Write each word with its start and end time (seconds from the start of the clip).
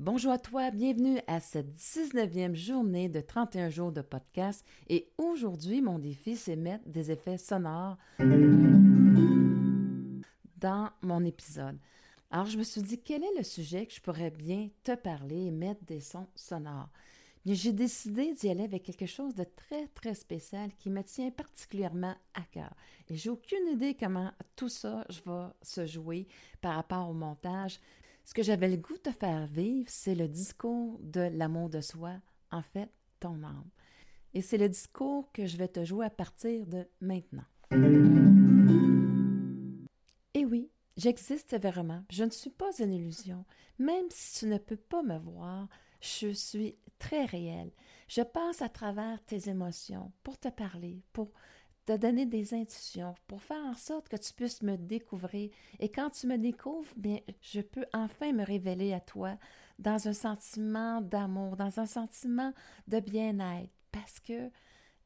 Bonjour 0.00 0.30
à 0.30 0.38
toi, 0.38 0.70
bienvenue 0.70 1.18
à 1.26 1.40
cette 1.40 1.74
19e 1.74 2.54
journée 2.54 3.08
de 3.08 3.20
31 3.20 3.68
jours 3.68 3.90
de 3.90 4.00
podcast. 4.00 4.64
Et 4.88 5.10
aujourd'hui, 5.18 5.82
mon 5.82 5.98
défi, 5.98 6.36
c'est 6.36 6.54
mettre 6.54 6.88
des 6.88 7.10
effets 7.10 7.36
sonores 7.36 7.96
dans 10.56 10.90
mon 11.02 11.24
épisode. 11.24 11.76
Alors, 12.30 12.46
je 12.46 12.58
me 12.58 12.62
suis 12.62 12.80
dit, 12.80 13.00
quel 13.00 13.24
est 13.24 13.38
le 13.38 13.42
sujet 13.42 13.86
que 13.86 13.92
je 13.92 14.00
pourrais 14.00 14.30
bien 14.30 14.68
te 14.84 14.94
parler 14.94 15.46
et 15.46 15.50
mettre 15.50 15.84
des 15.84 16.00
sons 16.00 16.28
sonores? 16.36 16.90
j'ai 17.44 17.72
décidé 17.72 18.34
d'y 18.34 18.50
aller 18.50 18.64
avec 18.64 18.84
quelque 18.84 19.06
chose 19.06 19.34
de 19.34 19.44
très, 19.44 19.88
très 19.88 20.14
spécial 20.14 20.70
qui 20.78 20.90
me 20.90 21.02
tient 21.02 21.30
particulièrement 21.30 22.14
à 22.34 22.42
cœur. 22.52 22.72
Et 23.08 23.16
j'ai 23.16 23.30
aucune 23.30 23.66
idée 23.72 23.96
comment 23.98 24.30
tout 24.54 24.68
ça 24.68 25.04
va 25.24 25.56
se 25.62 25.86
jouer 25.86 26.28
par 26.60 26.76
rapport 26.76 27.08
au 27.08 27.14
montage. 27.14 27.80
Ce 28.28 28.34
que 28.34 28.42
j'avais 28.42 28.68
le 28.68 28.76
goût 28.76 28.98
de 29.02 29.10
faire 29.10 29.46
vivre, 29.46 29.88
c'est 29.88 30.14
le 30.14 30.28
discours 30.28 30.98
de 31.00 31.30
l'amour 31.32 31.70
de 31.70 31.80
soi, 31.80 32.12
en 32.50 32.60
fait, 32.60 32.90
ton 33.20 33.42
âme. 33.42 33.70
Et 34.34 34.42
c'est 34.42 34.58
le 34.58 34.68
discours 34.68 35.32
que 35.32 35.46
je 35.46 35.56
vais 35.56 35.68
te 35.68 35.82
jouer 35.82 36.04
à 36.04 36.10
partir 36.10 36.66
de 36.66 36.86
maintenant. 37.00 37.46
Et 40.34 40.44
oui, 40.44 40.68
j'existe 40.98 41.58
vraiment. 41.58 42.04
Je 42.10 42.24
ne 42.24 42.30
suis 42.30 42.50
pas 42.50 42.70
une 42.78 42.92
illusion. 42.92 43.46
Même 43.78 44.08
si 44.10 44.40
tu 44.40 44.46
ne 44.46 44.58
peux 44.58 44.76
pas 44.76 45.02
me 45.02 45.16
voir, 45.16 45.66
je 46.02 46.28
suis 46.28 46.76
très 46.98 47.24
réelle. 47.24 47.72
Je 48.08 48.20
passe 48.20 48.60
à 48.60 48.68
travers 48.68 49.24
tes 49.24 49.48
émotions 49.48 50.12
pour 50.22 50.38
te 50.38 50.48
parler, 50.48 51.02
pour 51.14 51.32
te 51.88 51.96
donner 51.96 52.26
des 52.26 52.52
intuitions 52.52 53.14
pour 53.26 53.40
faire 53.40 53.64
en 53.64 53.72
sorte 53.72 54.10
que 54.10 54.16
tu 54.16 54.34
puisses 54.34 54.60
me 54.60 54.76
découvrir. 54.76 55.48
Et 55.80 55.88
quand 55.88 56.10
tu 56.10 56.26
me 56.26 56.36
découvres, 56.36 56.92
bien, 56.96 57.18
je 57.40 57.62
peux 57.62 57.86
enfin 57.94 58.30
me 58.34 58.44
révéler 58.44 58.92
à 58.92 59.00
toi 59.00 59.38
dans 59.78 60.06
un 60.06 60.12
sentiment 60.12 61.00
d'amour, 61.00 61.56
dans 61.56 61.80
un 61.80 61.86
sentiment 61.86 62.52
de 62.88 63.00
bien-être, 63.00 63.72
parce 63.90 64.20
que 64.20 64.50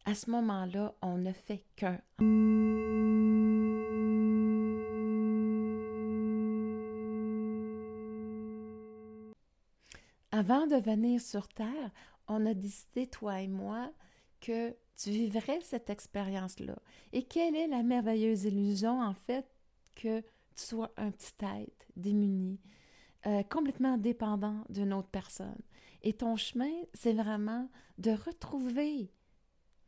à 0.06 0.16
ce 0.16 0.28
moment-là, 0.30 0.92
on 1.02 1.18
ne 1.18 1.30
fait 1.30 1.64
qu'un. 1.76 2.00
Avant 10.32 10.66
de 10.66 10.82
venir 10.82 11.20
sur 11.20 11.46
Terre, 11.46 11.92
on 12.26 12.44
a 12.44 12.54
décidé, 12.54 13.06
toi 13.06 13.40
et 13.40 13.46
moi, 13.46 13.92
que 14.42 14.76
tu 14.96 15.10
vivrais 15.10 15.60
cette 15.62 15.88
expérience-là? 15.88 16.76
Et 17.12 17.22
quelle 17.22 17.56
est 17.56 17.68
la 17.68 17.82
merveilleuse 17.82 18.44
illusion, 18.44 19.00
en 19.00 19.14
fait, 19.14 19.46
que 19.94 20.20
tu 20.20 20.26
sois 20.56 20.92
un 20.98 21.10
petit 21.10 21.32
être 21.42 21.86
démuni, 21.96 22.60
euh, 23.26 23.42
complètement 23.44 23.96
dépendant 23.96 24.64
d'une 24.68 24.92
autre 24.92 25.08
personne? 25.08 25.62
Et 26.02 26.12
ton 26.12 26.36
chemin, 26.36 26.72
c'est 26.92 27.14
vraiment 27.14 27.70
de 27.96 28.10
retrouver, 28.10 29.10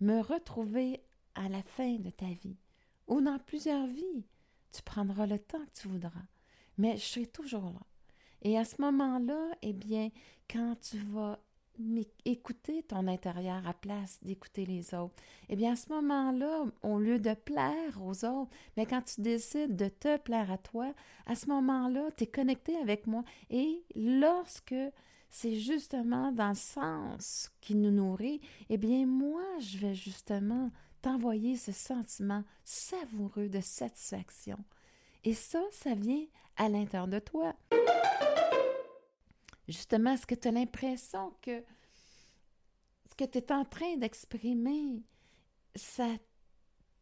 me 0.01 0.21
retrouver 0.21 1.03
à 1.35 1.49
la 1.49 1.63
fin 1.63 1.97
de 1.97 2.11
ta 2.11 2.27
vie, 2.27 2.57
ou 3.09 3.21
dans 3.21 3.39
plusieurs 3.39 3.87
vies. 3.89 4.25
Tu 4.73 4.83
prendras 4.83 5.27
le 5.27 5.39
temps 5.39 5.65
que 5.67 5.81
tu 5.81 5.89
voudras, 5.89 6.27
mais 6.79 6.97
je 6.97 7.05
serai 7.05 7.27
toujours 7.27 7.71
là. 7.71 7.83
Et 8.43 8.59
à 8.59 8.65
ce 8.65 8.81
moment-là, 8.81 9.51
eh 9.63 9.73
bien, 9.73 10.11
quand 10.49 10.77
tu 10.81 10.99
vas 10.99 11.41
mais 11.79 12.07
écouter 12.25 12.83
ton 12.83 13.07
intérieur 13.09 13.67
à 13.67 13.75
place 13.75 14.19
d'écouter 14.23 14.67
les 14.67 14.95
autres. 14.95 15.15
Eh 15.49 15.57
bien, 15.57 15.73
à 15.73 15.77
ce 15.77 15.89
moment-là, 15.91 16.65
au 16.83 16.99
lieu 16.99 17.19
de 17.19 17.35
plaire 17.35 18.01
aux 18.03 18.25
autres, 18.25 18.51
mais 18.77 18.87
quand 18.87 19.03
tu 19.03 19.21
décides 19.21 19.77
de 19.77 19.89
te 19.89 20.17
plaire 20.19 20.51
à 20.51 20.59
toi, 20.59 20.93
à 21.27 21.35
ce 21.35 21.47
moment-là, 21.47 22.11
tu 22.17 22.25
es 22.25 22.27
connecté 22.27 22.77
avec 22.77 23.07
moi. 23.07 23.25
Et 23.51 23.83
lorsque 23.95 24.75
c'est 25.31 25.57
justement 25.57 26.31
dans 26.31 26.51
le 26.51 26.55
sens 26.55 27.51
qui 27.61 27.75
nous 27.75 27.91
nourrit, 27.91 28.41
eh 28.71 28.77
bien, 28.77 29.07
moi, 29.07 29.43
je 29.59 29.79
vais 29.79 29.95
justement 29.95 30.71
t'envoyer 31.03 31.57
ce 31.57 31.73
sentiment 31.73 32.45
savoureux 32.65 33.49
de 33.49 33.61
satisfaction. 33.61 34.59
Et 35.25 35.35
ça, 35.35 35.61
ça 35.71 35.95
vient 35.95 36.25
à 36.57 36.69
l'intérieur 36.69 37.09
de 37.09 37.19
toi. 37.19 37.55
Justement, 39.69 40.13
est-ce 40.13 40.27
que 40.27 40.35
tu 40.35 40.49
as 40.49 40.53
l'impression 40.53 41.33
que 41.41 41.63
ce 43.09 43.15
que 43.15 43.25
tu 43.25 43.39
es 43.39 43.53
en 43.53 43.65
train 43.65 43.97
d'exprimer, 43.97 45.03
ça 45.75 46.09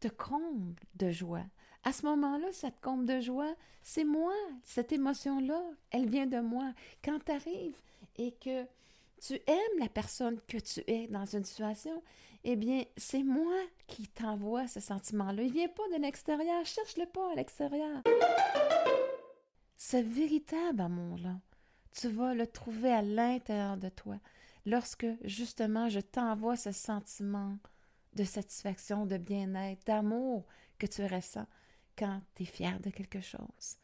te 0.01 0.09
comble 0.09 0.75
de 0.95 1.11
joie? 1.11 1.45
À 1.85 1.93
ce 1.93 2.07
moment-là, 2.07 2.53
ça 2.53 2.71
te 2.71 2.81
comble 2.81 3.07
de 3.07 3.21
joie. 3.21 3.55
C'est 3.83 4.05
moi, 4.05 4.35
cette 4.63 4.93
émotion-là, 4.93 5.63
elle 5.91 6.09
vient 6.09 6.27
de 6.27 6.39
moi. 6.39 6.73
Quand 7.05 7.19
tu 7.25 7.33
arrives 7.33 7.81
et 8.17 8.33
que 8.33 8.65
tu 9.21 9.35
aimes 9.47 9.79
la 9.79 9.89
personne 9.89 10.41
que 10.47 10.59
tu 10.59 10.83
es 10.87 11.09
dans 11.09 11.25
une 11.25 11.45
situation, 11.45 12.03
eh 12.45 12.57
bien, 12.57 12.85
c'est 12.97 13.23
moi 13.23 13.57
qui 13.87 14.09
t'envoie 14.09 14.67
ce 14.67 14.81
sentiment-là. 14.81 15.43
Il 15.43 15.49
ne 15.49 15.53
vient 15.53 15.69
pas 15.69 15.89
de 15.95 16.01
l'extérieur. 16.01 16.65
Cherche-le 16.65 17.07
pas 17.07 17.33
à 17.33 17.35
l'extérieur. 17.35 18.03
Ce 19.77 19.97
véritable 19.97 20.81
amour-là, 20.81 21.37
tu 21.93 22.09
vas 22.09 22.35
le 22.35 22.47
trouver 22.47 22.93
à 22.93 23.03
l'intérieur 23.03 23.77
de 23.77 23.89
toi 23.89 24.19
lorsque 24.67 25.07
justement 25.25 25.89
je 25.89 26.01
t'envoie 26.01 26.57
ce 26.57 26.73
sentiment 26.73 27.59
de 28.15 28.25
satisfaction, 28.25 29.07
de 29.07 29.17
bien-être, 29.17 29.85
d'amour 29.87 30.45
que 30.79 30.87
tu 30.87 31.05
ressens 31.05 31.47
quand 31.97 32.21
tu 32.35 32.43
es 32.43 32.47
fier 32.47 32.81
de 32.81 32.91
quelque 32.91 33.21
chose. 33.21 33.79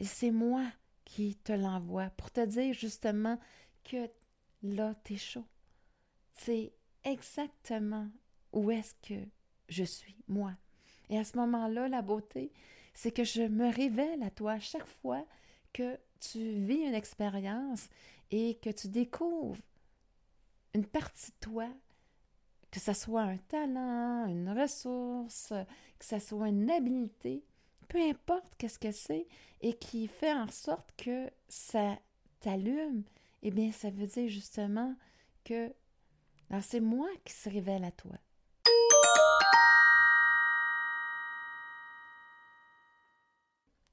Et 0.00 0.04
c'est 0.04 0.30
moi 0.30 0.64
qui 1.04 1.36
te 1.36 1.52
l'envoie 1.52 2.10
pour 2.10 2.30
te 2.30 2.44
dire 2.44 2.74
justement 2.74 3.38
que 3.84 4.08
là, 4.62 4.94
tu 5.04 5.14
es 5.14 5.16
chaud. 5.16 5.46
C'est 6.34 6.72
exactement 7.04 8.08
où 8.52 8.70
est-ce 8.70 8.94
que 9.02 9.26
je 9.68 9.84
suis, 9.84 10.16
moi. 10.28 10.52
Et 11.08 11.18
à 11.18 11.24
ce 11.24 11.36
moment-là, 11.38 11.88
la 11.88 12.02
beauté, 12.02 12.52
c'est 12.94 13.10
que 13.10 13.24
je 13.24 13.42
me 13.42 13.72
révèle 13.72 14.22
à 14.22 14.30
toi 14.30 14.58
chaque 14.58 14.86
fois 14.86 15.24
que 15.72 15.98
tu 16.20 16.38
vis 16.38 16.86
une 16.86 16.94
expérience 16.94 17.88
et 18.30 18.56
que 18.56 18.70
tu 18.70 18.88
découvres 18.88 19.60
une 20.74 20.86
partie 20.86 21.30
de 21.30 21.36
toi, 21.40 21.68
que 22.70 22.80
ce 22.80 22.92
soit 22.92 23.22
un 23.22 23.36
talent, 23.36 24.26
une 24.26 24.50
ressource, 24.50 25.52
que 25.98 26.04
ce 26.04 26.18
soit 26.18 26.48
une 26.48 26.70
habileté, 26.70 27.44
peu 27.88 28.00
importe 28.00 28.54
qu'est-ce 28.58 28.78
que 28.78 28.92
c'est, 28.92 29.26
et 29.60 29.74
qui 29.74 30.06
fait 30.08 30.32
en 30.32 30.48
sorte 30.48 30.92
que 30.96 31.30
ça 31.48 31.98
t'allume, 32.40 33.02
eh 33.42 33.50
bien, 33.50 33.72
ça 33.72 33.90
veut 33.90 34.06
dire 34.06 34.28
justement 34.28 34.94
que 35.44 35.72
c'est 36.60 36.80
moi 36.80 37.08
qui 37.24 37.32
se 37.32 37.48
révèle 37.48 37.84
à 37.84 37.90
toi. 37.90 38.16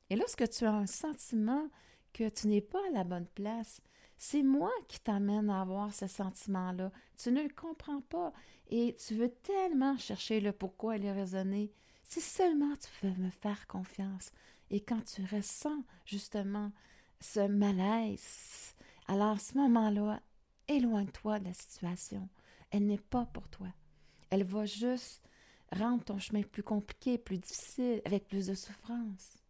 Et 0.10 0.16
lorsque 0.16 0.50
tu 0.50 0.66
as 0.66 0.74
un 0.74 0.86
sentiment 0.86 1.70
que 2.16 2.30
tu 2.30 2.48
n'es 2.48 2.62
pas 2.62 2.80
à 2.88 2.92
la 2.92 3.04
bonne 3.04 3.28
place. 3.28 3.82
C'est 4.18 4.42
moi 4.42 4.72
qui 4.88 5.02
t'amène 5.02 5.50
à 5.50 5.62
avoir 5.62 5.94
ce 5.94 6.08
sentiment-là. 6.08 6.90
Tu 7.18 7.30
ne 7.30 7.44
le 7.44 7.50
comprends 7.50 8.00
pas 8.00 8.32
et 8.70 8.96
tu 8.96 9.16
veux 9.16 9.30
tellement 9.30 9.98
chercher 9.98 10.40
le 10.40 10.54
pourquoi 10.54 10.96
il 10.96 11.04
est 11.04 11.12
raisonné. 11.12 11.74
Si 12.04 12.22
seulement 12.22 12.74
tu 12.78 13.06
veux 13.06 13.22
me 13.22 13.30
faire 13.30 13.68
confiance 13.68 14.32
et 14.70 14.80
quand 14.80 15.04
tu 15.04 15.24
ressens 15.26 15.84
justement 16.06 16.72
ce 17.20 17.48
malaise, 17.48 18.76
alors 19.10 19.32
à 19.32 19.40
ce 19.40 19.58
moment-là, 19.58 20.22
éloigne-toi 20.70 21.40
de 21.40 21.46
la 21.46 21.54
situation. 21.54 22.30
Elle 22.72 22.86
n'est 22.86 22.98
pas 22.98 23.26
pour 23.26 23.50
toi. 23.50 23.68
Elle 24.30 24.46
va 24.46 24.66
juste 24.66 25.22
rendre 25.74 26.06
ton 26.06 26.18
chemin 26.18 26.44
plus 26.44 26.64
compliqué, 26.64 27.18
plus 27.18 27.40
difficile, 27.40 28.02
avec 28.06 28.30
plus 28.30 28.48
de 28.48 28.54
souffrance. 28.54 29.45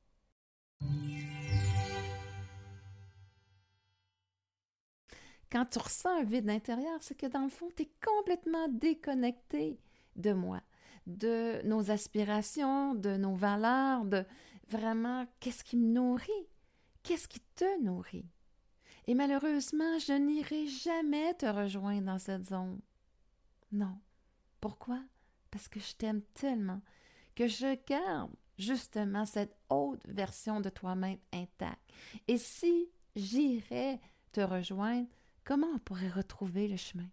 Quand 5.52 5.66
tu 5.66 5.80
ressens 5.80 6.20
un 6.20 6.24
vide 6.24 6.50
intérieur, 6.50 6.98
c'est 7.02 7.16
que 7.16 7.28
dans 7.28 7.44
le 7.44 7.50
fond, 7.50 7.70
tu 7.76 7.84
es 7.84 7.92
complètement 8.06 8.68
déconnecté 8.68 9.80
de 10.16 10.34
moi, 10.34 10.62
de 11.08 11.62
nos 11.66 11.92
aspirations, 11.92 12.96
de 12.96 13.16
nos 13.16 13.36
valeurs, 13.36 14.06
de 14.06 14.26
vraiment 14.68 15.26
qu'est-ce 15.40 15.64
qui 15.64 15.78
me 15.78 15.94
nourrit, 15.94 16.50
qu'est-ce 17.04 17.28
qui 17.28 17.40
te 17.56 17.82
nourrit. 17.82 18.26
Et 19.08 19.14
malheureusement, 19.14 20.00
je 20.00 20.14
n'irai 20.14 20.68
jamais 20.68 21.34
te 21.36 21.46
rejoindre 21.46 22.08
dans 22.08 22.20
cette 22.20 22.46
zone. 22.46 22.82
Non. 23.72 23.98
Pourquoi? 24.60 25.00
Parce 25.52 25.68
que 25.68 25.80
je 25.80 25.94
t'aime 25.96 26.24
tellement 26.34 26.82
que 27.36 27.48
je 27.48 27.78
garde 27.86 28.32
justement 28.58 29.26
cette 29.26 29.56
haute 29.70 30.06
version 30.08 30.62
de 30.62 30.70
toi-même 30.70 31.20
intacte. 31.34 31.82
Et 32.28 32.38
si 32.38 32.90
j'irais 33.16 34.00
te 34.32 34.42
rejoindre, 34.42 35.08
comment 35.44 35.68
on 35.74 35.80
pourrait 35.80 36.10
retrouver 36.10 36.68
le 36.68 36.78
chemin? 36.78 37.08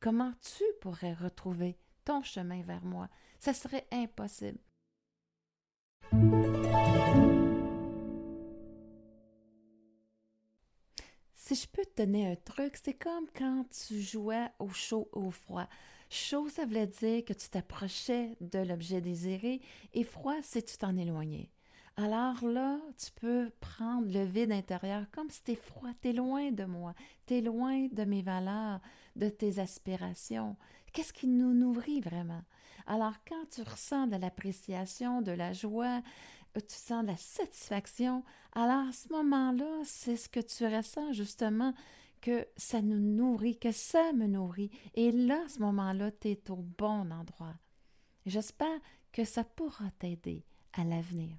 Comment 0.00 0.32
tu 0.40 0.64
pourrais 0.80 1.14
retrouver 1.14 1.76
ton 2.04 2.22
chemin 2.22 2.62
vers 2.62 2.84
moi? 2.84 3.08
Ça 3.38 3.52
serait 3.52 3.86
impossible. 3.92 4.58
Si 11.50 11.56
je 11.56 11.66
peux 11.66 11.84
te 11.84 12.02
donner 12.02 12.30
un 12.30 12.36
truc, 12.36 12.76
c'est 12.80 12.94
comme 12.94 13.26
quand 13.36 13.64
tu 13.70 14.00
jouais 14.00 14.46
au 14.60 14.68
chaud 14.68 15.08
au 15.10 15.32
froid. 15.32 15.66
Chaud, 16.08 16.48
ça 16.48 16.64
voulait 16.64 16.86
dire 16.86 17.24
que 17.24 17.32
tu 17.32 17.48
t'approchais 17.48 18.36
de 18.40 18.60
l'objet 18.60 19.00
désiré 19.00 19.60
et 19.92 20.04
froid, 20.04 20.36
c'est 20.44 20.62
tu 20.62 20.76
t'en 20.76 20.96
éloignais. 20.96 21.50
Alors 21.96 22.44
là, 22.44 22.78
tu 22.96 23.10
peux 23.20 23.50
prendre 23.58 24.12
le 24.12 24.22
vide 24.22 24.52
intérieur 24.52 25.06
comme 25.10 25.28
si 25.28 25.42
tu 25.42 25.50
es 25.50 25.56
froid, 25.56 25.90
tu 26.00 26.10
es 26.10 26.12
loin 26.12 26.52
de 26.52 26.66
moi, 26.66 26.94
tu 27.26 27.38
es 27.38 27.40
loin 27.40 27.88
de 27.90 28.04
mes 28.04 28.22
valeurs, 28.22 28.78
de 29.16 29.28
tes 29.28 29.58
aspirations. 29.58 30.56
Qu'est-ce 30.92 31.12
qui 31.12 31.26
nous 31.26 31.52
nourrit 31.52 32.00
vraiment? 32.00 32.44
Alors 32.86 33.14
quand 33.28 33.50
tu 33.50 33.62
ressens 33.62 34.06
de 34.06 34.16
l'appréciation, 34.16 35.20
de 35.20 35.32
la 35.32 35.52
joie, 35.52 36.00
tu 36.58 36.74
sens 36.74 37.06
la 37.06 37.16
satisfaction, 37.16 38.24
alors 38.52 38.88
à 38.88 38.92
ce 38.92 39.08
moment-là, 39.12 39.82
c'est 39.84 40.16
ce 40.16 40.28
que 40.28 40.40
tu 40.40 40.66
ressens 40.66 41.12
justement 41.12 41.72
que 42.20 42.46
ça 42.56 42.82
nous 42.82 42.98
nourrit, 42.98 43.58
que 43.58 43.72
ça 43.72 44.12
me 44.12 44.26
nourrit. 44.26 44.70
Et 44.94 45.12
là, 45.12 45.42
à 45.44 45.48
ce 45.48 45.60
moment-là, 45.60 46.10
tu 46.10 46.28
es 46.28 46.50
au 46.50 46.56
bon 46.56 47.10
endroit. 47.10 47.54
J'espère 48.26 48.80
que 49.12 49.24
ça 49.24 49.44
pourra 49.44 49.90
t'aider 49.92 50.44
à 50.72 50.84
l'avenir. 50.84 51.36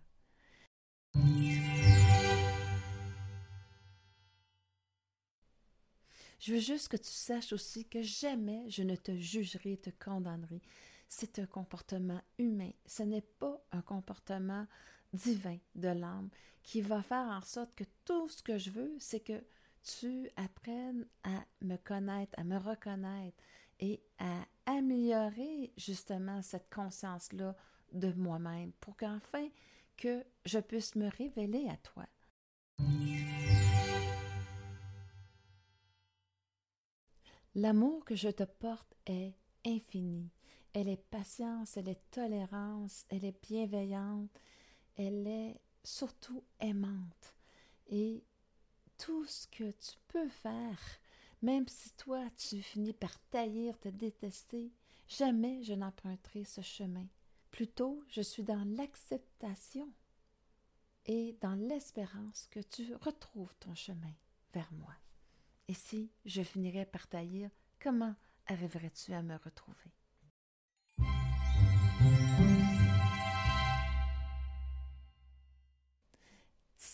Je 6.39 6.53
veux 6.53 6.59
juste 6.59 6.87
que 6.87 6.97
tu 6.97 7.11
saches 7.11 7.53
aussi 7.53 7.85
que 7.85 8.01
jamais 8.01 8.67
je 8.67 8.81
ne 8.81 8.95
te 8.95 9.15
jugerai, 9.15 9.77
te 9.77 9.91
condamnerai. 10.03 10.61
C'est 11.07 11.37
un 11.37 11.45
comportement 11.45 12.19
humain. 12.39 12.71
Ce 12.87 13.03
n'est 13.03 13.21
pas 13.21 13.63
un 13.71 13.81
comportement 13.81 14.65
divin 15.13 15.57
de 15.75 15.89
l'âme 15.89 16.29
qui 16.63 16.81
va 16.81 17.01
faire 17.01 17.27
en 17.27 17.41
sorte 17.41 17.73
que 17.75 17.83
tout 18.05 18.29
ce 18.29 18.43
que 18.43 18.57
je 18.57 18.69
veux, 18.69 18.95
c'est 18.99 19.19
que 19.19 19.43
tu 19.83 20.29
apprennes 20.35 21.07
à 21.23 21.43
me 21.61 21.75
connaître, 21.77 22.37
à 22.37 22.43
me 22.43 22.57
reconnaître 22.57 23.37
et 23.79 24.01
à 24.19 24.45
améliorer 24.65 25.73
justement 25.75 26.41
cette 26.41 26.69
conscience-là 26.73 27.55
de 27.93 28.11
moi-même 28.13 28.71
pour 28.73 28.95
qu'enfin 28.95 29.47
que 29.97 30.23
je 30.45 30.59
puisse 30.59 30.95
me 30.95 31.09
révéler 31.09 31.67
à 31.67 31.77
toi. 31.77 32.05
L'amour 37.53 38.05
que 38.05 38.15
je 38.15 38.29
te 38.29 38.43
porte 38.43 38.95
est 39.05 39.35
infini. 39.65 40.31
Elle 40.73 40.87
est 40.87 41.03
patience, 41.09 41.75
elle 41.75 41.89
est 41.89 42.09
tolérance, 42.09 43.05
elle 43.09 43.25
est 43.25 43.41
bienveillante, 43.41 44.29
elle 45.07 45.27
est 45.27 45.61
surtout 45.83 46.43
aimante. 46.59 47.35
Et 47.87 48.23
tout 48.97 49.25
ce 49.25 49.47
que 49.47 49.71
tu 49.71 49.97
peux 50.07 50.29
faire, 50.29 50.79
même 51.41 51.67
si 51.67 51.91
toi 51.93 52.25
tu 52.37 52.61
finis 52.61 52.93
par 52.93 53.19
taillir, 53.29 53.79
te 53.79 53.89
détester, 53.89 54.71
jamais 55.07 55.63
je 55.63 55.73
n'emprunterai 55.73 56.43
ce 56.43 56.61
chemin. 56.61 57.05
Plutôt, 57.49 58.03
je 58.07 58.21
suis 58.21 58.43
dans 58.43 58.63
l'acceptation 58.77 59.91
et 61.05 61.35
dans 61.41 61.55
l'espérance 61.55 62.47
que 62.49 62.59
tu 62.59 62.95
retrouves 62.95 63.53
ton 63.59 63.75
chemin 63.75 64.13
vers 64.53 64.71
moi. 64.71 64.93
Et 65.67 65.73
si 65.73 66.11
je 66.25 66.43
finirais 66.43 66.85
par 66.85 67.07
taillir, 67.07 67.49
comment 67.79 68.15
arriverais-tu 68.47 69.13
à 69.13 69.21
me 69.21 69.35
retrouver? 69.35 69.91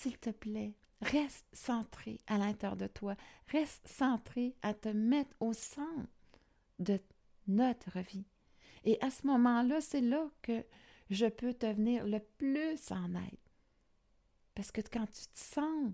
S'il 0.08 0.18
te 0.20 0.30
plaît, 0.30 0.74
Reste 1.02 1.46
centré 1.52 2.22
à 2.28 2.38
l'intérieur 2.38 2.78
de 2.78 2.88
toi. 2.88 3.18
Reste 3.50 3.86
centré 3.90 4.56
à 4.62 4.74
te 4.74 4.88
mettre 4.88 5.36
au 5.42 5.52
centre 5.52 6.08
de 6.80 6.98
notre 7.50 8.00
vie. 8.00 8.24
Et 8.86 8.98
à 9.02 9.12
ce 9.12 9.28
moment-là, 9.28 9.82
c'est 9.82 10.00
là 10.00 10.30
que 10.42 10.64
je 11.10 11.26
peux 11.26 11.54
te 11.54 11.66
venir 11.66 12.08
le 12.08 12.20
plus 12.20 12.90
en 12.92 13.16
aide. 13.16 13.38
Parce 14.56 14.72
que 14.72 14.80
quand 14.80 15.06
tu 15.08 15.28
te 15.28 15.40
sens 15.40 15.92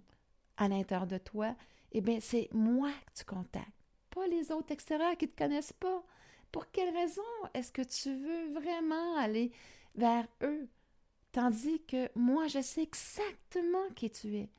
à 0.58 0.68
l'intérieur 0.68 1.08
de 1.08 1.18
toi, 1.18 1.56
eh 1.92 2.02
bien, 2.02 2.20
c'est 2.22 2.48
moi 2.54 2.92
que 3.08 3.20
tu 3.20 3.26
contactes, 3.26 3.68
pas 4.12 4.28
les 4.28 4.52
autres 4.52 4.72
extérieurs 4.72 5.18
qui 5.18 5.26
ne 5.26 5.32
te 5.32 5.38
connaissent 5.38 5.74
pas. 5.74 6.06
Pour 6.52 6.70
quelle 6.70 6.96
raison 6.96 7.24
est-ce 7.56 7.72
que 7.72 7.82
tu 7.82 8.16
veux 8.16 8.54
vraiment 8.54 9.18
aller 9.18 9.52
vers 9.96 10.28
eux? 10.44 10.70
Tandis 11.34 11.82
que 11.88 12.10
moi, 12.16 12.48
je 12.48 12.62
sais 12.62 12.84
exactement 12.84 13.90
qui 13.96 14.12
tu 14.12 14.36
es. 14.38 14.50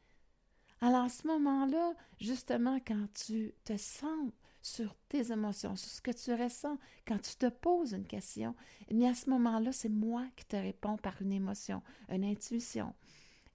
Alors, 0.80 1.04
à 1.04 1.08
ce 1.08 1.26
moment-là, 1.28 1.94
justement, 2.20 2.78
quand 2.84 3.06
tu 3.14 3.54
te 3.64 3.76
sens 3.76 4.32
sur 4.60 4.96
tes 5.08 5.30
émotions, 5.30 5.76
sur 5.76 5.88
ce 5.88 6.02
que 6.02 6.10
tu 6.10 6.34
ressens, 6.34 6.76
quand 7.06 7.18
tu 7.18 7.36
te 7.36 7.48
poses 7.48 7.92
une 7.92 8.06
question, 8.06 8.56
eh 8.88 8.94
bien, 8.94 9.12
à 9.12 9.14
ce 9.14 9.30
moment-là, 9.30 9.70
c'est 9.70 9.88
moi 9.88 10.26
qui 10.34 10.44
te 10.46 10.56
réponds 10.56 10.96
par 10.96 11.22
une 11.22 11.32
émotion, 11.32 11.80
une 12.08 12.24
intuition. 12.24 12.92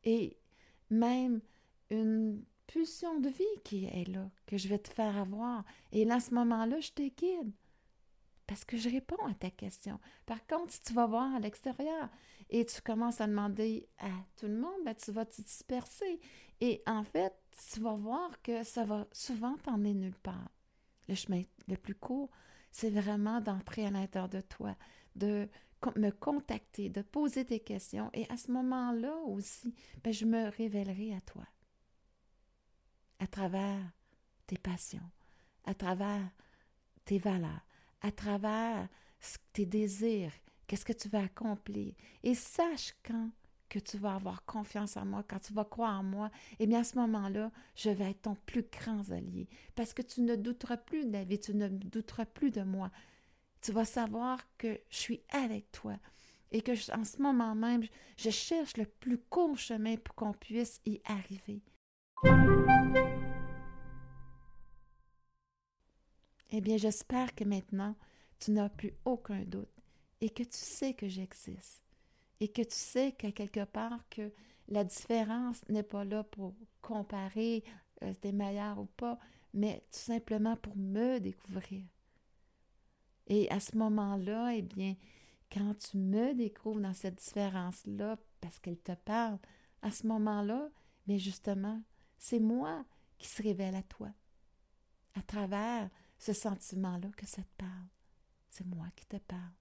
Et 0.06 0.38
même 0.90 1.42
une 1.90 2.42
pulsion 2.68 3.20
de 3.20 3.28
vie 3.28 3.62
qui 3.66 3.84
est 3.84 4.08
là, 4.08 4.32
que 4.46 4.58
je 4.58 4.70
vais 4.70 4.80
te 4.80 4.90
faire 4.90 5.18
avoir. 5.18 5.66
Et 5.92 6.06
là, 6.06 6.16
à 6.16 6.20
ce 6.22 6.34
moment-là, 6.36 6.80
je 6.80 6.92
te 6.92 7.02
guide 7.02 7.52
parce 8.50 8.66
que 8.66 8.78
je 8.78 8.90
réponds 8.90 9.24
à 9.28 9.36
ta 9.36 9.52
question. 9.52 10.00
Par 10.26 10.44
contre, 10.48 10.74
si 10.74 10.82
tu 10.82 10.94
vas 10.94 11.06
voir 11.06 11.36
à 11.36 11.40
l'extérieur 11.40 12.10
et 12.50 12.66
tu 12.66 12.82
commences 12.82 13.22
à 13.22 13.28
demander 13.28 13.88
à 14.00 14.10
tout 14.38 14.48
le 14.48 14.58
monde, 14.58 14.84
ben, 14.84 14.96
tu 14.96 15.12
vas 15.12 15.24
te 15.24 15.40
disperser. 15.40 16.20
Et 16.60 16.82
en 16.88 17.04
fait, 17.04 17.32
tu 17.72 17.80
vas 17.80 17.94
voir 17.94 18.42
que 18.42 18.64
ça 18.64 18.86
va 18.86 19.06
souvent 19.12 19.56
t'emmener 19.58 19.94
nulle 19.94 20.18
part. 20.18 20.50
Le 21.08 21.14
chemin 21.14 21.44
le 21.68 21.78
plus 21.78 21.94
court, 21.94 22.32
c'est 22.72 22.90
vraiment 22.90 23.40
d'entrer 23.40 23.86
à 23.86 23.92
l'intérieur 23.92 24.30
de 24.30 24.42
toi, 24.42 24.76
de 25.16 25.48
me 25.96 26.10
contacter, 26.10 26.90
de 26.90 27.04
poser 27.04 27.44
des 27.44 27.60
questions. 27.60 28.10
Et 28.14 28.26
à 28.32 28.38
ce 28.38 28.52
moment-là 28.52 29.16
aussi, 29.28 29.76
ben, 30.04 30.12
je 30.12 30.26
me 30.26 30.50
révélerai 30.50 31.14
à 31.14 31.22
toi 31.22 31.46
à 33.20 33.28
travers 33.28 33.92
tes 34.48 34.58
passions, 34.58 35.12
à 35.66 35.76
travers 35.76 36.28
tes 37.06 37.20
valeurs, 37.20 37.62
à 38.02 38.12
travers 38.12 38.88
tes 39.54 39.66
désirs, 39.66 40.32
qu'est-ce 40.68 40.86
que 40.86 40.94
tu 40.94 41.10
vas 41.10 41.24
accomplir. 41.24 41.94
Et 42.24 42.36
sache 42.36 42.96
quand 43.04 43.32
que 43.70 43.80
tu 43.80 43.98
vas 43.98 44.16
avoir 44.16 44.44
confiance 44.46 44.98
en 44.98 45.06
moi, 45.06 45.24
quand 45.28 45.40
tu 45.40 45.54
vas 45.54 45.64
croire 45.64 46.00
en 46.00 46.04
moi, 46.04 46.32
et 46.54 46.64
eh 46.64 46.68
bien 46.68 46.80
à 46.80 46.84
ce 46.84 46.98
moment-là, 46.98 47.52
je 47.76 47.92
vais 47.92 48.10
être 48.10 48.24
ton 48.24 48.36
plus 48.46 48.64
grand 48.64 49.10
allié. 49.12 49.48
Parce 49.76 49.94
que 49.94 50.02
tu 50.02 50.22
ne 50.22 50.36
douteras 50.36 50.78
plus 50.78 51.06
de 51.06 51.12
la 51.12 51.24
vie, 51.24 51.40
tu 51.40 51.54
ne 51.54 51.68
douteras 51.68 52.26
plus 52.26 52.52
de 52.52 52.64
moi. 52.64 52.90
Tu 53.62 53.72
vas 53.72 53.86
savoir 53.86 54.40
que 54.58 54.80
je 54.90 54.98
suis 54.98 55.22
avec 55.30 55.72
toi 55.72 55.98
et 56.52 56.62
que 56.62 56.72
en 56.98 57.04
ce 57.04 57.22
moment 57.22 57.54
même, 57.54 57.84
je 58.18 58.30
cherche 58.32 58.76
le 58.78 58.86
plus 58.86 59.20
court 59.20 59.58
chemin 59.58 59.98
pour 59.98 60.16
qu'on 60.16 60.34
puisse 60.34 60.82
y 60.86 61.00
arriver. 61.06 61.62
Eh 66.52 66.62
bien, 66.62 66.78
j'espère 66.78 67.36
que 67.36 67.44
maintenant, 67.44 67.96
tu 68.40 68.52
n'as 68.52 68.70
plus 68.70 68.94
aucun 69.06 69.44
doute 69.44 69.70
et 70.22 70.30
que 70.30 70.44
tu 70.44 70.58
sais 70.58 70.94
que 70.94 71.08
j'existe 71.08 71.84
et 72.40 72.48
que 72.48 72.62
tu 72.62 72.76
sais 72.76 73.12
qu'à 73.12 73.32
quelque 73.32 73.66
part 73.66 74.08
que 74.10 74.32
la 74.68 74.84
différence 74.84 75.68
n'est 75.68 75.84
pas 75.84 76.06
là 76.06 76.24
pour 76.24 76.54
comparer 76.82 77.64
euh, 78.04 78.14
t'es 78.22 78.32
meilleur 78.32 78.80
ou 78.80 78.86
pas, 78.86 79.20
mais 79.54 79.84
tout 79.92 80.00
simplement 80.00 80.56
pour 80.56 80.76
me 80.78 81.20
découvrir. 81.20 81.84
Et 83.28 83.50
à 83.52 83.60
ce 83.60 83.78
moment-là, 83.78 84.56
eh 84.56 84.62
bien, 84.62 84.96
quand 85.52 85.76
tu 85.78 85.98
me 85.98 86.34
découvres 86.34 86.80
dans 86.80 86.94
cette 86.94 87.16
différence-là, 87.16 88.18
parce 88.40 88.60
qu'elle 88.60 88.80
te 88.80 88.94
parle, 88.94 89.38
à 89.82 89.92
ce 89.92 90.08
moment-là, 90.08 90.70
mais 91.08 91.20
justement, 91.20 91.82
c'est 92.18 92.40
moi 92.40 92.86
qui 93.18 93.28
se 93.28 93.44
révèle 93.44 93.76
à 93.76 93.84
toi, 93.84 94.10
à 95.16 95.22
ce 96.20 96.34
sentiment-là 96.34 97.10
que 97.18 97.26
ça 97.26 97.42
te 97.42 97.56
parle. 97.58 97.88
C'est 98.50 98.66
moi 98.68 98.88
qui 98.96 99.06
te 99.08 99.18
parle. 99.18 99.54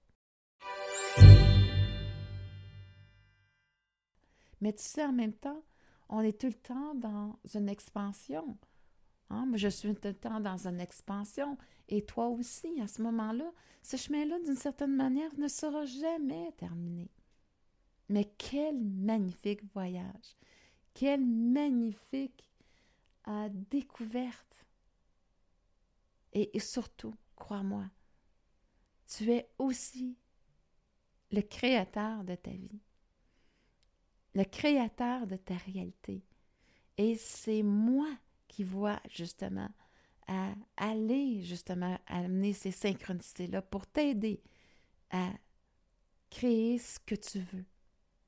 Mais 4.61 4.73
tu 4.73 4.83
sais, 4.83 5.05
en 5.05 5.13
même 5.13 5.35
temps, 5.35 5.63
on 6.09 6.21
est 6.21 6.39
tout 6.39 6.49
le 6.49 6.55
temps 6.55 6.95
dans 6.97 7.39
une 7.55 7.69
expansion. 7.69 8.59
Hein? 9.31 9.47
Moi, 9.47 9.57
je 9.57 9.69
suis 9.69 9.95
tout 9.95 10.09
le 10.09 10.15
temps 10.15 10.41
dans 10.41 10.67
une 10.67 10.81
expansion. 10.81 11.57
Et 11.89 12.05
toi 12.05 12.27
aussi, 12.27 12.81
à 12.81 12.89
ce 12.89 13.03
moment-là, 13.03 13.53
ce 13.83 13.97
chemin-là, 13.97 14.41
d'une 14.41 14.57
certaine 14.57 14.97
manière, 14.97 15.31
ne 15.39 15.49
sera 15.49 15.85
jamais 15.85 16.53
terminé. 16.57 17.09
Mais 18.09 18.25
quel 18.37 18.83
magnifique 18.83 19.63
voyage! 19.73 20.37
Quelle 20.95 21.25
magnifique 21.25 22.51
euh, 23.29 23.49
découverte! 23.71 24.67
Et, 26.33 26.59
surtout, 26.61 27.15
crois-moi, 27.37 27.87
tu 29.07 29.33
es 29.33 29.49
aussi 29.59 30.17
le 31.31 31.41
créateur 31.41 32.25
de 32.25 32.35
ta 32.35 32.51
vie, 32.51 32.81
le 34.35 34.45
créateur 34.45 35.27
de 35.27 35.37
ta 35.37 35.57
réalité. 35.57 36.23
Et 36.97 37.17
c'est 37.17 37.63
moi 37.63 38.09
qui 38.47 38.65
voient 38.65 39.01
justement 39.11 39.71
à 40.27 40.53
aller 40.77 41.43
justement 41.43 41.99
amener 42.07 42.53
ces 42.53 42.71
synchronicités-là 42.71 43.63
pour 43.63 43.87
t'aider 43.87 44.43
à 45.11 45.33
créer 46.29 46.79
ce 46.79 46.99
que 47.01 47.15
tu 47.15 47.41
veux 47.41 47.65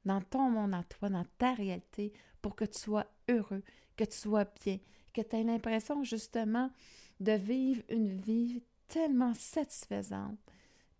dans 0.04 0.22
ton 0.22 0.50
monde 0.50 0.74
à 0.74 0.82
toi, 0.84 1.10
dans 1.10 1.26
ta 1.36 1.52
réalité, 1.52 2.12
pour 2.40 2.56
que 2.56 2.64
tu 2.64 2.78
sois 2.78 3.06
heureux, 3.28 3.62
que 3.96 4.04
tu 4.04 4.16
sois 4.16 4.46
bien, 4.64 4.78
que 5.12 5.20
tu 5.20 5.36
aies 5.36 5.44
l'impression 5.44 6.02
justement 6.04 6.70
de 7.20 7.32
vivre 7.32 7.82
une 7.88 8.16
vie 8.20 8.62
tellement 8.88 9.34
satisfaisante, 9.34 10.38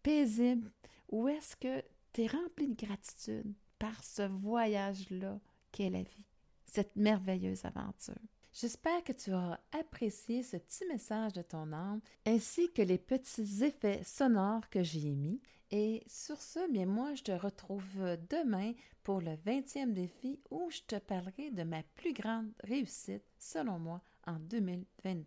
paisible, 0.02 0.70
où 1.10 1.28
est-ce 1.28 1.56
que 1.56 1.82
tu 2.12 2.22
es 2.22 2.26
rempli 2.26 2.68
de 2.68 2.86
gratitude 2.86 3.52
par 3.78 4.04
ce 4.04 4.22
voyage-là 4.22 5.40
qu'est 5.72 5.90
la 5.90 6.02
vie, 6.02 6.24
cette 6.66 6.94
merveilleuse 6.96 7.64
aventure. 7.64 8.14
J'espère 8.52 9.04
que 9.04 9.12
tu 9.12 9.32
auras 9.32 9.60
apprécié 9.72 10.42
ce 10.42 10.56
petit 10.56 10.84
message 10.86 11.32
de 11.32 11.42
ton 11.42 11.72
âme 11.72 12.00
ainsi 12.26 12.70
que 12.72 12.82
les 12.82 12.98
petits 12.98 13.64
effets 13.64 14.02
sonores 14.04 14.68
que 14.70 14.82
j'y 14.82 15.08
ai 15.08 15.14
mis. 15.14 15.40
Et 15.70 16.02
sur 16.08 16.40
ce, 16.42 16.70
bien 16.70 16.86
moi, 16.86 17.14
je 17.14 17.22
te 17.22 17.32
retrouve 17.32 18.18
demain 18.28 18.72
pour 19.04 19.20
le 19.20 19.36
20e 19.46 19.92
défi 19.92 20.40
où 20.50 20.68
je 20.68 20.80
te 20.80 20.96
parlerai 20.96 21.52
de 21.52 21.62
ma 21.62 21.84
plus 21.94 22.12
grande 22.12 22.50
réussite, 22.64 23.22
selon 23.38 23.78
moi, 23.78 24.02
en 24.26 24.40
2022. 24.40 25.22